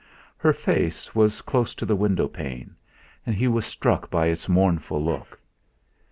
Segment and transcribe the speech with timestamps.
[0.37, 2.75] Her face was close to the window pane,
[3.23, 5.37] and he was struck by its mournful look.